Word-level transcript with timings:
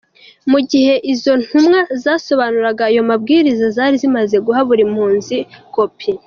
Mu 0.51 0.59
gihe 0.69 0.93
izo 1.13 1.33
ntumwa 1.43 1.79
zasobanuraga 2.03 2.83
ayo 2.89 3.01
mabwiriza 3.09 3.65
zari 3.75 3.95
zimaze 4.01 4.35
guha 4.45 4.61
buri 4.67 4.83
mpunzi 4.91 5.37
kopi. 5.75 6.09